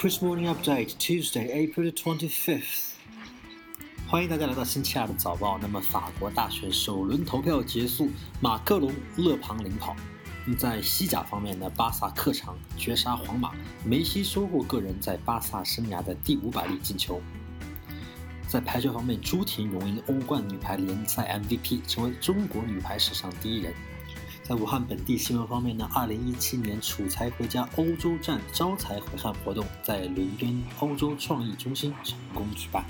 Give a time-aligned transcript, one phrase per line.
[0.00, 2.92] Chris Morning Update Tuesday, April twenty fifth。
[4.08, 5.58] 欢迎大家来到星期二的早报。
[5.60, 8.08] 那么，法国大选首轮投票结束，
[8.40, 9.94] 马克龙、勒庞领跑。
[10.56, 13.52] 在西甲方面呢，巴萨客场绝杀皇马，
[13.84, 17.20] 梅西收获个人在巴萨生涯的第五百粒进球。
[18.48, 23.74] 在排球方面，朱婷荣膺欧冠女排联赛 MVP，成为中国女排史上第一人。
[24.50, 32.84] 在武汉本地新闻方面呢，二零一七年楚才回家欧洲站招财回汉活动在伦敦欧洲创意中心成功举办。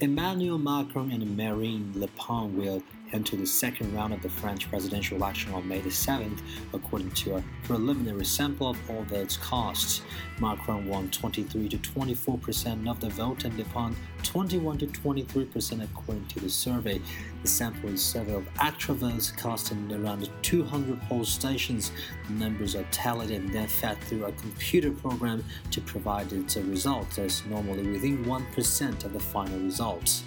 [0.00, 5.16] Emmanuel Macron and Marine Le Pen will enter the second round of the French presidential
[5.16, 6.40] election on May the 7th,
[6.72, 10.02] according to a preliminary sample of all votes cast.
[10.40, 15.44] Macron won 23 to 24 percent of the vote and Le Pen 21 to 23
[15.46, 17.00] percent, according to the survey.
[17.42, 21.92] The sample is survey of actual votes cast in around 200 poll stations.
[22.28, 27.18] The numbers are tallied and then fed through a computer program to provide its results,
[27.18, 30.24] as normally within 1% of the final results.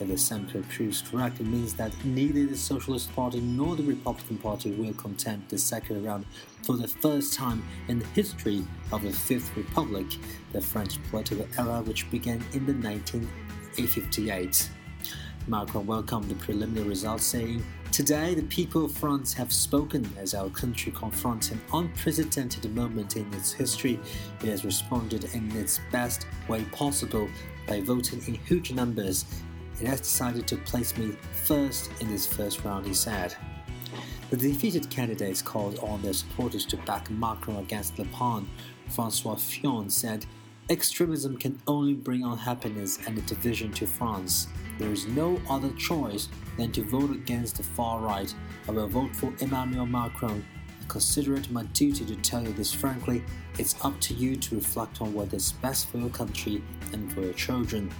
[0.00, 4.38] If the sample proves correct, it means that neither the Socialist Party nor the Republican
[4.38, 6.24] Party will contend the second round
[6.62, 10.06] for the first time in the history of the Fifth Republic,
[10.52, 14.70] the French political era which began in the 1958.
[15.48, 20.50] Macron welcomed the preliminary results, saying, Today, the people of France have spoken as our
[20.50, 23.98] country confronts an unprecedented moment in its history.
[24.42, 27.28] It has responded in its best way possible
[27.66, 29.24] by voting in huge numbers
[29.80, 31.12] it has decided to place me
[31.44, 33.34] first in this first round, he said.
[34.30, 38.48] The defeated candidates called on their supporters to back Macron against Le Pen.
[38.88, 40.26] Francois Fillon said,
[40.70, 44.48] Extremism can only bring unhappiness and division to France.
[44.78, 48.34] There is no other choice than to vote against the far right.
[48.68, 50.44] I will vote for Emmanuel Macron.
[50.78, 53.24] I consider it my duty to tell you this frankly.
[53.58, 56.62] It's up to you to reflect on what is best for your country
[56.92, 57.90] and for your children.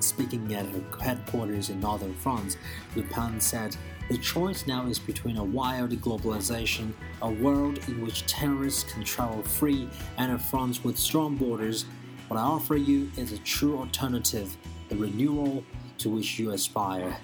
[0.00, 2.56] Speaking at her headquarters in northern France,
[2.94, 3.76] Le Pen said,
[4.10, 6.92] The choice now is between a wild globalization,
[7.22, 11.86] a world in which terrorists can travel free, and a France with strong borders.
[12.28, 14.56] What I offer you is a true alternative,
[14.88, 15.64] the renewal
[15.98, 17.16] to which you aspire.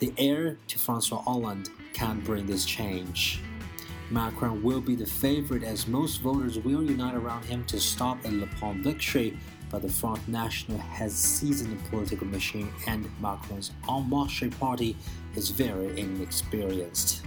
[0.00, 3.40] The heir to Francois Hollande can bring this change.
[4.10, 8.28] Macron will be the favorite as most voters will unite around him to stop a
[8.28, 9.38] Le Pen victory
[9.70, 14.96] but the Front National has seasoned the political machine and Macron's En Marche party
[15.36, 17.22] is very inexperienced.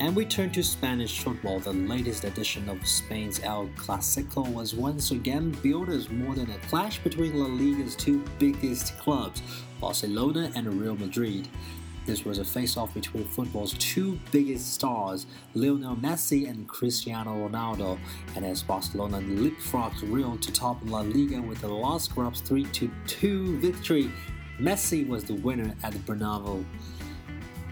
[0.00, 1.60] And we turn to Spanish football.
[1.60, 6.58] The latest edition of Spain's El Clasico was once again billed as more than a
[6.68, 9.42] clash between La Liga's two biggest clubs,
[9.78, 11.48] Barcelona and Real Madrid.
[12.06, 17.98] This was a face-off between football's two biggest stars, Lionel Messi and Cristiano Ronaldo,
[18.34, 24.10] and as Barcelona leapfrogged Real to top La Liga with a Los Grubs 3-2 victory,
[24.58, 26.64] Messi was the winner at the Bernabeu.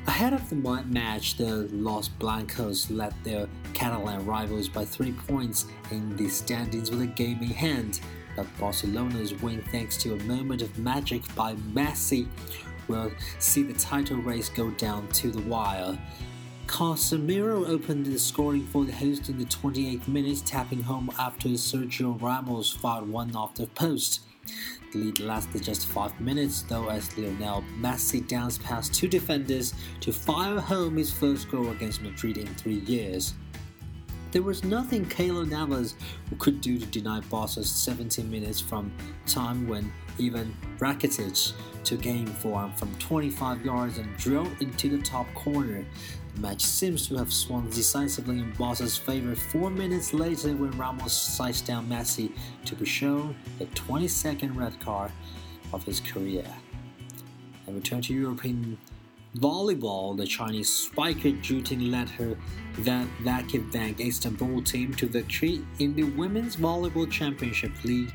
[0.06, 6.16] Ahead of the match, the Los Blancos led their Catalan rivals by three points in
[6.16, 8.00] the standings with a game in hand.
[8.34, 12.26] But Barcelona's win thanks to a moment of magic by Messi
[12.88, 15.98] will see the title race go down to the wire.
[16.66, 22.20] Casemiro opened the scoring for the host in the 28th minute, tapping home after Sergio
[22.20, 24.20] Ramos fired one off the post.
[24.92, 30.12] The lead lasted just 5 minutes, though, as Lionel Messi danced past two defenders to
[30.12, 33.34] fire home his first goal against Madrid in three years.
[34.30, 35.94] There was nothing Keylor Navas
[36.38, 38.92] could do to deny Barca's 17 minutes from
[39.26, 39.90] time when
[40.20, 41.52] Ivan Rakitic
[41.84, 45.84] to aim for him from 25 yards and drilled into the top corner.
[46.34, 51.12] The match seems to have swung decisively in Barca's favor four minutes later when Ramos
[51.12, 52.32] sized down Messi
[52.66, 55.10] to be shown the 22nd red card
[55.72, 56.46] of his career.
[57.66, 58.78] And return to European
[59.36, 62.36] volleyball, the Chinese spiker Zhu Ting led her
[63.72, 68.12] Bank Istanbul team to victory in the Women's Volleyball Championship League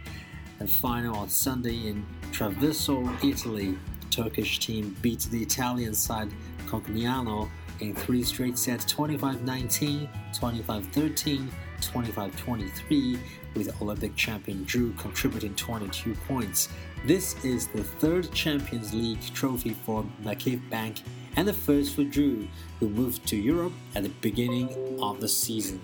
[0.64, 3.78] and final on Sunday in Treviso, Italy.
[4.00, 6.30] The Turkish team beat the Italian side
[6.68, 7.50] Conegliano
[7.82, 11.52] in three straight sets 25 19, 25 13,
[11.82, 13.20] 25 23,
[13.56, 16.70] with Olympic champion Zhu contributing 22 points.
[17.06, 21.02] This is the third Champions League trophy for VakifBank
[21.36, 22.48] and the first for Zhu,
[22.80, 24.70] who moved to Europe at the beginning
[25.02, 25.82] of the season.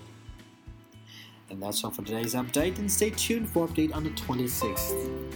[1.49, 5.33] And that's all for today's update, and stay tuned for update on the 26th.